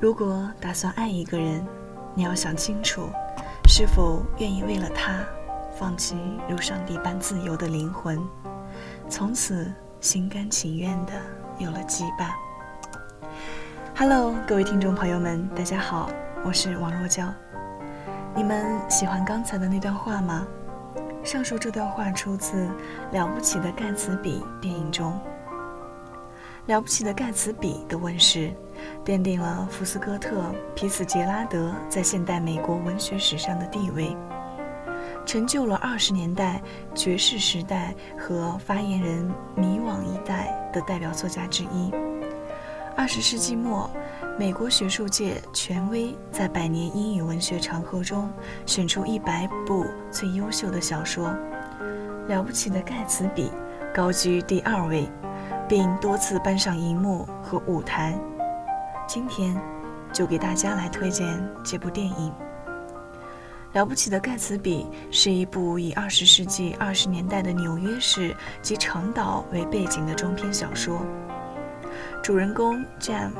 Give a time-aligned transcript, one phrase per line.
[0.00, 1.66] 如果打算爱一个人，
[2.14, 3.08] 你要想清楚，
[3.66, 5.24] 是否愿意为了他，
[5.76, 6.16] 放弃
[6.48, 8.16] 如上帝般自由的灵魂，
[9.08, 11.12] 从此心甘情愿的
[11.58, 12.30] 有了羁绊。
[13.96, 16.08] Hello，各位听众朋友们，大家好，
[16.44, 17.26] 我是王若娇。
[18.36, 20.46] 你们喜欢刚才的那段话吗？
[21.24, 22.66] 上述这段话出自
[23.10, 25.12] 《了不起的盖茨比》电影中。
[26.66, 28.52] 《了不起的盖茨比》的问世，
[29.08, 30.42] 奠定了福斯哥特·
[30.74, 34.14] 皮茨杰拉德在现代美国文学史上的地位，
[35.24, 36.60] 成就了二十年代
[36.94, 39.24] 爵士时代和发言人
[39.56, 41.90] 迷惘一代的代表作家之一。
[42.94, 43.88] 二十世纪末，
[44.38, 48.30] 美国学术界权威在百年英语文学长河中
[48.66, 51.28] 选出一百部最优秀的小说，
[52.26, 53.50] 《了不起的盖茨比》
[53.94, 55.08] 高居第二位。
[55.66, 58.18] 并多次搬上荧幕和舞台。
[59.08, 59.58] 今天，
[60.12, 61.26] 就给大家来推荐
[61.64, 62.30] 这部电影
[63.72, 71.00] 《了不起的盖茨比》，是一部以二十世纪二十年代的纽约市及长岛为背景的中篇小说。
[72.22, 73.30] 主人公 Jam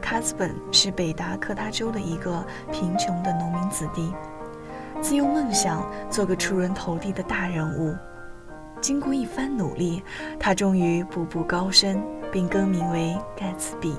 [0.00, 2.42] 卡斯本是北达科他州的一个
[2.72, 4.10] 贫穷的农民子弟，
[5.02, 7.94] 自幼梦想做个出人头地的大人物。
[8.80, 10.02] 经过一番努力，
[10.40, 13.94] 他终于步步高升，并更名为盖茨比。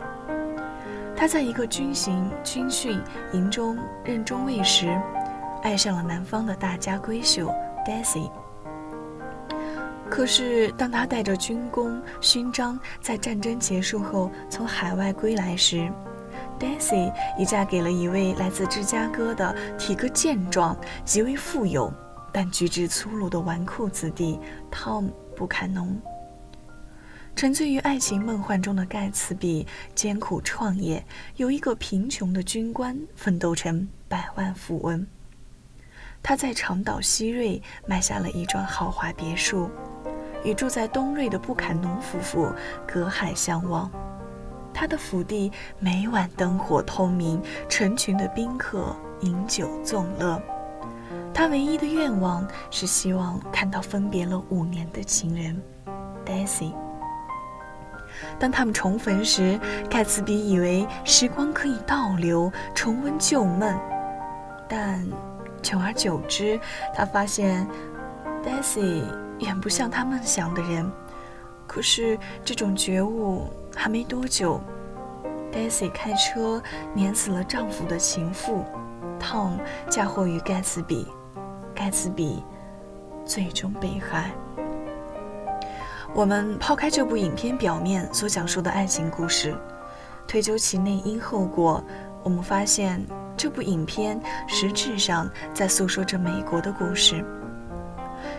[1.19, 2.97] 他在一个军行军训
[3.33, 4.97] 营中任中尉时，
[5.61, 7.53] 爱上了南方的大家闺秀
[7.85, 8.31] Daisy。
[10.09, 15.91] 可是，当他带着军功勋章在战争结束后从海外归来时
[16.57, 21.93] ，Daisy 已嫁给了一位来自芝加哥的体格健壮、极为富有。
[22.31, 24.39] 但举止粗鲁的纨绔子弟
[24.71, 25.99] Tom 布坎农，
[27.35, 31.05] 沉醉于爱情梦幻中的盖茨比艰苦创业，
[31.37, 35.07] 由一个贫穷的军官奋斗成百万富翁。
[36.21, 39.69] 他在长岛西瑞买下了一幢豪华别墅，
[40.43, 42.53] 与住在东瑞的布坎农夫妇
[42.85, 43.89] 隔海相望。
[44.73, 45.49] 他的府邸
[45.79, 50.41] 每晚灯火通明，成群的宾客饮酒纵乐。
[51.33, 55.61] 他唯一的愿望是希望看到分别了五年的情人
[56.25, 56.73] ，Daisy。
[58.39, 59.59] 当他们重逢时，
[59.89, 63.79] 盖茨比以为时光可以倒流，重温旧梦。
[64.67, 65.05] 但
[65.61, 66.59] 久而久之，
[66.95, 67.67] 他发现
[68.45, 69.03] Daisy
[69.39, 70.89] 远不像他梦想的人。
[71.67, 74.59] 可是这种觉悟还没多久
[75.51, 76.61] ，Daisy 开车
[76.93, 78.63] 碾死了丈夫的情妇
[79.19, 79.59] ，Tom
[79.89, 81.07] 嫁祸于盖茨比。
[81.75, 82.43] 盖茨比
[83.23, 84.31] 最终被害。
[86.13, 89.55] 我们抛开这部影片表面所讲述的爱情故事，
[90.27, 91.83] 推究其内因后果，
[92.23, 93.05] 我们发现
[93.37, 97.23] 这部影片实质上在诉说着美国的故事。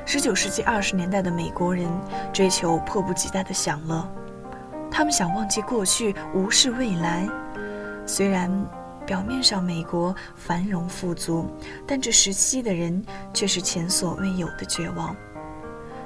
[0.04, 1.88] 十九世纪二十年代的美国人
[2.32, 4.06] 追求迫不及待的享乐，
[4.90, 7.28] 他们想忘记过去，无视未来。
[8.06, 8.50] 虽然。
[9.06, 11.50] 表面上，美国繁荣富足，
[11.84, 13.04] 但这时期的人
[13.34, 15.16] 却是前所未有的绝望。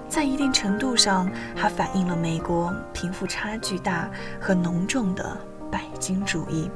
[0.08, 4.08] 在一定程度上，还反映了美国贫富差距大
[4.40, 5.36] 和浓重的
[5.70, 6.70] 拜金主义。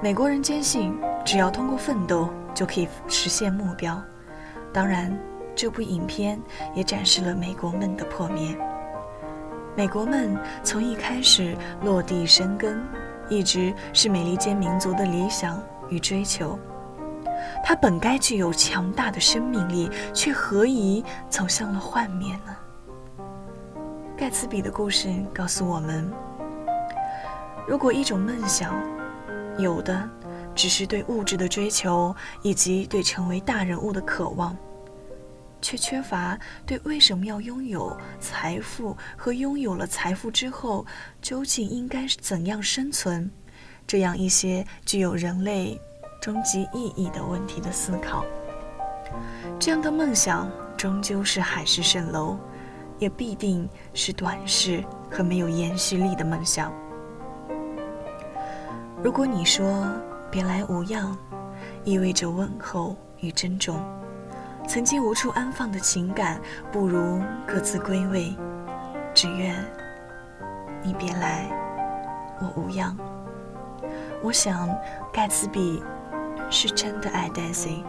[0.00, 4.00] 美国人坚信，只要通过奋斗就可以实现目标。
[4.72, 5.16] 当然，
[5.54, 6.40] 这部影片
[6.74, 8.56] 也展示了美国梦的破灭。
[9.76, 12.80] 美国梦从一开始落地生根。
[13.30, 16.58] 一直是美利坚民族的理想与追求，
[17.64, 22.56] 它本该具有强大的生命力，却何以走向了幻灭呢？
[24.16, 26.10] 盖茨比的故事告诉我们：
[27.66, 28.74] 如果一种梦想
[29.58, 30.08] 有的
[30.54, 34.56] 只是对物质的追求，以及对成为大人物的渴望。
[35.60, 40.86] 却缺乏对为什么要拥有财富和拥有了财富之后
[41.20, 43.28] 究竟应该怎样生存，
[43.84, 45.80] 这样一些具有人类
[46.20, 48.24] 终极意义的问题的思考。
[49.58, 52.36] 这样的梦想终究是海市蜃楼，
[52.98, 56.72] 也必定是短视和没有延续力的梦想。
[59.02, 59.86] 如果你说
[60.30, 61.16] 别来无恙，
[61.84, 63.80] 意味着问候与珍重。
[64.66, 66.38] 曾经无处安放的情感，
[66.70, 68.36] 不如各自归位。
[69.14, 69.56] 只愿
[70.82, 71.48] 你别来，
[72.40, 72.94] 我无恙。
[74.22, 74.68] 我想，
[75.12, 75.82] 盖茨比
[76.50, 77.84] 是真的爱 Daisy，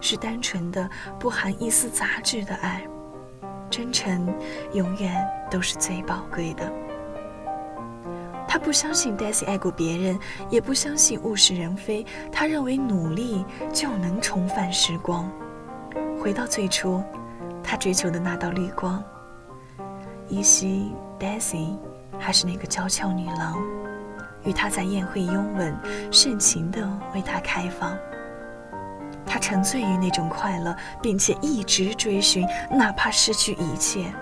[0.00, 0.88] 是单纯的、
[1.18, 2.82] 不含一丝杂质的爱。
[3.70, 4.32] 真诚
[4.72, 6.70] 永远都是最宝贵的。
[8.46, 10.18] 他不相信 Daisy 爱过别人，
[10.48, 12.06] 也不相信物是人非。
[12.30, 15.28] 他认为努力就能重返时光，
[16.22, 17.02] 回到最初，
[17.64, 19.02] 他追求的那道绿光。
[20.28, 21.76] 依稀 Daisy
[22.18, 23.60] 还是那个娇俏女郎，
[24.44, 25.76] 与他在宴会拥吻，
[26.10, 26.80] 盛情地
[27.14, 27.96] 为他开放。
[29.26, 34.12] 他沉醉于那种快乐，并且一直追寻，哪怕失去一切。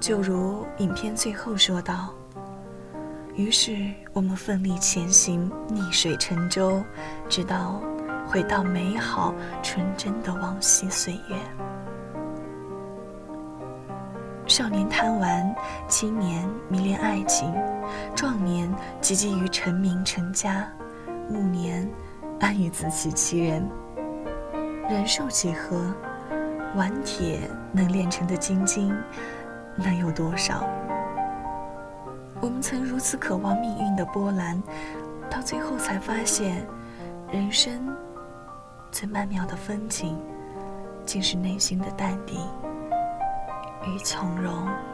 [0.00, 2.12] 就如影片最后说道
[3.36, 3.76] ：“于是
[4.12, 6.82] 我们奋力前行，逆水成舟，
[7.28, 7.80] 直到
[8.26, 11.36] 回到美好纯真的往昔岁月。”
[14.56, 15.52] 少年贪玩，
[15.88, 17.52] 青年迷恋爱情，
[18.14, 20.64] 壮年积极于成名成家，
[21.28, 21.90] 暮年。
[22.38, 23.68] 安于自欺欺人，
[24.88, 25.92] 人寿几何？
[26.76, 28.94] 顽铁能炼成的金晶，
[29.74, 30.64] 能有多少？
[32.40, 34.62] 我们曾如此渴望命运的波澜，
[35.28, 36.64] 到最后才发现，
[37.28, 37.92] 人生
[38.92, 40.16] 最曼妙的风景，
[41.04, 42.38] 竟是内心的淡定
[43.86, 44.93] 与从容。